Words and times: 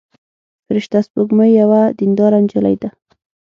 فرشته 0.65 0.97
سپوږمۍ 1.05 1.51
یوه 1.61 1.81
دينداره 1.99 2.39
نجلۍ 2.43 2.75
ده. 2.81 2.89